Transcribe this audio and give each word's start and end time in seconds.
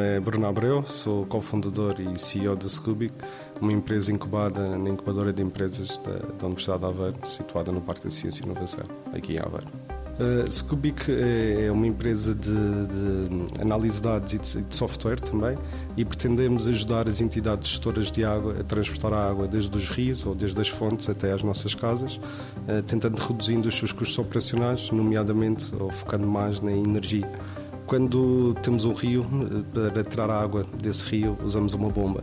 é 0.00 0.20
Bruno 0.20 0.46
Abreu, 0.46 0.84
sou 0.86 1.26
cofundador 1.26 1.96
e 2.00 2.18
CEO 2.18 2.54
da 2.54 2.68
Scubic, 2.68 3.12
uma 3.60 3.72
empresa 3.72 4.12
incubada 4.12 4.76
na 4.76 4.88
incubadora 4.88 5.32
de 5.32 5.42
empresas 5.42 5.98
da, 5.98 6.12
da 6.38 6.46
Universidade 6.46 6.78
de 6.78 6.86
Aveiro, 6.86 7.16
situada 7.24 7.72
no 7.72 7.80
Parque 7.80 8.04
da 8.04 8.10
Ciência 8.10 8.42
e 8.42 8.46
Inovação, 8.46 8.84
aqui 9.12 9.34
em 9.34 9.38
Aveiro. 9.38 9.66
Uh, 10.18 10.50
Scubic 10.50 11.10
é 11.10 11.70
uma 11.72 11.86
empresa 11.86 12.34
de, 12.34 12.50
de 12.50 13.60
análise 13.60 13.96
de 13.96 14.02
dados 14.02 14.32
e 14.32 14.38
de, 14.38 14.62
de, 14.62 14.74
software 14.74 15.20
também 15.20 15.58
e 15.94 16.04
pretendemos 16.06 16.66
ajudar 16.68 17.06
as 17.06 17.20
entidades 17.20 17.68
gestoras 17.68 18.10
de 18.10 18.24
água 18.24 18.56
a 18.60 18.64
transportar 18.64 19.12
a 19.12 19.28
água 19.28 19.46
desde 19.46 19.76
os 19.76 19.90
rios 19.90 20.24
ou 20.24 20.34
desde 20.34 20.58
as 20.58 20.68
fontes 20.68 21.10
até 21.10 21.32
às 21.32 21.42
nossas 21.42 21.74
casas, 21.74 22.16
uh, 22.16 22.82
tentando 22.86 23.18
reduzindo 23.18 23.68
os 23.68 23.76
seus 23.76 23.92
custos 23.92 24.18
operacionais, 24.18 24.90
nomeadamente 24.90 25.70
ou 25.78 25.90
focando 25.90 26.26
mais 26.26 26.60
na 26.60 26.72
energia. 26.72 27.28
Quando 27.86 28.54
temos 28.62 28.84
um 28.84 28.92
rio, 28.92 29.24
para 29.72 30.02
tirar 30.02 30.28
a 30.28 30.40
água 30.40 30.66
desse 30.82 31.04
rio, 31.04 31.38
usamos 31.44 31.72
uma 31.72 31.88
bomba. 31.88 32.22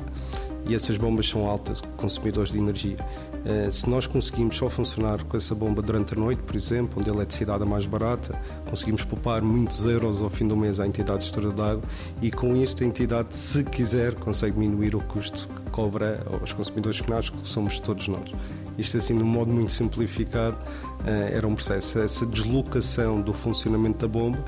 E 0.66 0.76
essas 0.76 0.98
bombas 0.98 1.28
são 1.28 1.48
altas 1.50 1.82
consumidores 1.98 2.52
de 2.52 2.58
energia. 2.58 2.98
Eh, 3.46 3.70
se 3.70 3.90
nós 3.90 4.08
conseguimos 4.08 4.56
só 4.58 4.70
funcionar 4.70 5.24
com 5.24 5.36
essa 5.36 5.54
bomba 5.54 5.82
durante 5.82 6.14
a 6.14 6.18
noite, 6.18 6.42
por 6.42 6.56
exemplo, 6.56 7.00
onde 7.00 7.10
a 7.10 7.14
eletricidade 7.14 7.64
é 7.64 7.66
mais 7.66 7.86
barata, 7.86 8.38
conseguimos 8.70 9.04
poupar 9.04 9.42
muitos 9.42 9.86
euros 9.86 10.22
ao 10.22 10.30
fim 10.30 10.48
do 10.48 10.56
mês 10.56 10.80
à 10.80 10.88
entidade 10.88 11.24
gestora 11.24 11.52
de 11.52 11.62
água 11.62 11.84
e 12.22 12.32
com 12.32 12.56
isto 12.56 12.84
a 12.84 12.88
entidade, 12.88 13.36
se 13.36 13.64
quiser, 13.66 14.16
consegue 14.16 14.54
diminuir 14.54 14.96
o 14.96 15.02
custo 15.02 15.50
que 15.50 15.70
cobra 15.72 16.26
aos 16.42 16.54
consumidores 16.54 17.00
finais, 17.00 17.30
que 17.30 17.46
somos 17.46 17.80
todos 17.82 18.08
nós. 18.08 18.34
Isto 18.78 18.98
assim, 18.98 19.18
de 19.18 19.24
um 19.24 19.28
modo 19.28 19.52
muito 19.52 19.72
simplificado, 19.72 20.58
eh, 21.06 21.34
era 21.36 21.48
um 21.48 21.56
processo. 21.56 22.00
Essa 22.00 22.26
deslocação 22.26 23.22
do 23.22 23.34
funcionamento 23.34 24.00
da 24.00 24.08
bomba 24.08 24.40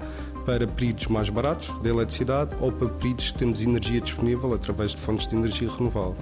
para 0.45 0.67
períodos 0.67 1.07
mais 1.07 1.29
baratos 1.29 1.73
de 1.81 1.89
eletricidade 1.89 2.55
ou 2.59 2.71
para 2.71 2.87
períodos 2.87 3.31
que 3.31 3.39
temos 3.39 3.61
energia 3.61 3.99
disponível 3.99 4.53
através 4.53 4.91
de 4.91 4.97
fontes 4.97 5.27
de 5.27 5.35
energia 5.35 5.69
renovável. 5.69 6.15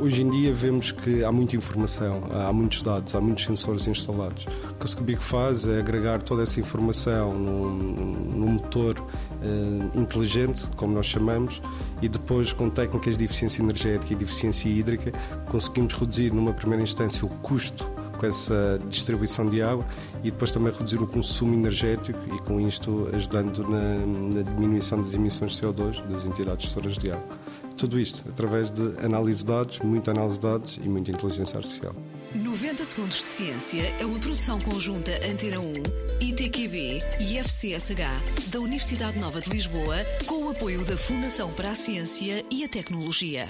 Hoje 0.00 0.22
em 0.22 0.30
dia 0.30 0.52
vemos 0.52 0.90
que 0.90 1.22
há 1.22 1.30
muita 1.30 1.54
informação, 1.54 2.22
há 2.32 2.52
muitos 2.52 2.82
dados, 2.82 3.14
há 3.14 3.20
muitos 3.20 3.44
sensores 3.44 3.86
instalados. 3.86 4.46
O 4.70 4.74
que 4.74 4.84
o 4.84 4.88
Scubic 4.88 5.22
faz 5.22 5.66
é 5.66 5.78
agregar 5.78 6.20
toda 6.22 6.42
essa 6.42 6.58
informação 6.58 7.32
num, 7.32 7.70
num 7.70 8.52
motor 8.54 8.98
uh, 8.98 10.00
inteligente, 10.00 10.66
como 10.76 10.92
nós 10.92 11.06
chamamos, 11.06 11.62
e 12.00 12.08
depois 12.08 12.52
com 12.52 12.68
técnicas 12.68 13.16
de 13.16 13.24
eficiência 13.24 13.62
energética 13.62 14.12
e 14.12 14.16
de 14.16 14.24
eficiência 14.24 14.68
hídrica 14.68 15.12
conseguimos 15.48 15.94
reduzir 15.94 16.32
numa 16.32 16.52
primeira 16.52 16.82
instância 16.82 17.24
o 17.24 17.28
custo 17.28 17.88
com 18.22 18.26
essa 18.28 18.80
distribuição 18.88 19.50
de 19.50 19.60
água 19.60 19.84
e 20.22 20.30
depois 20.30 20.52
também 20.52 20.72
reduzir 20.72 21.02
o 21.02 21.06
consumo 21.08 21.54
energético 21.54 22.20
e 22.32 22.38
com 22.42 22.60
isto 22.60 23.10
ajudando 23.12 23.66
na, 23.68 24.06
na 24.36 24.42
diminuição 24.42 24.98
das 24.98 25.12
emissões 25.12 25.52
de 25.52 25.62
CO2 25.62 26.06
das 26.06 26.24
entidades 26.24 26.66
gestoras 26.66 26.96
de 26.96 27.10
água. 27.10 27.36
Tudo 27.76 27.98
isto 27.98 28.24
através 28.28 28.70
de 28.70 28.94
análise 29.04 29.40
de 29.40 29.46
dados, 29.46 29.80
muita 29.80 30.12
análise 30.12 30.36
de 30.36 30.42
dados 30.42 30.78
e 30.80 30.88
muita 30.88 31.10
inteligência 31.10 31.56
artificial. 31.56 31.96
90 32.34 32.84
Segundos 32.84 33.18
de 33.18 33.28
Ciência 33.28 33.82
é 33.98 34.06
uma 34.06 34.18
produção 34.20 34.60
conjunta 34.60 35.10
Antena 35.28 35.58
1, 35.58 35.72
ITQB 36.20 37.00
e 37.20 37.38
FCSH 37.38 38.50
da 38.52 38.60
Universidade 38.60 39.18
Nova 39.18 39.40
de 39.40 39.50
Lisboa, 39.50 39.96
com 40.26 40.44
o 40.44 40.50
apoio 40.50 40.84
da 40.84 40.96
Fundação 40.96 41.52
para 41.54 41.72
a 41.72 41.74
Ciência 41.74 42.44
e 42.50 42.64
a 42.64 42.68
Tecnologia. 42.68 43.48